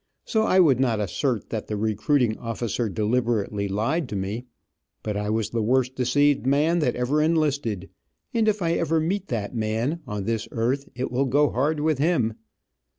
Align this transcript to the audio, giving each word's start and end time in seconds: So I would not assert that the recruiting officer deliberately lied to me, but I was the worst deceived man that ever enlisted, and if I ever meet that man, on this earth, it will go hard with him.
So 0.25 0.41
I 0.41 0.59
would 0.59 0.79
not 0.79 0.99
assert 0.99 1.51
that 1.51 1.67
the 1.67 1.77
recruiting 1.77 2.35
officer 2.39 2.89
deliberately 2.89 3.67
lied 3.67 4.09
to 4.09 4.15
me, 4.15 4.47
but 5.03 5.15
I 5.15 5.29
was 5.29 5.51
the 5.51 5.61
worst 5.61 5.93
deceived 5.95 6.43
man 6.43 6.79
that 6.79 6.95
ever 6.95 7.21
enlisted, 7.21 7.87
and 8.33 8.47
if 8.47 8.63
I 8.63 8.71
ever 8.71 8.99
meet 8.99 9.27
that 9.27 9.53
man, 9.53 9.99
on 10.07 10.23
this 10.23 10.47
earth, 10.53 10.89
it 10.95 11.11
will 11.11 11.25
go 11.25 11.51
hard 11.51 11.81
with 11.81 11.99
him. 11.99 12.33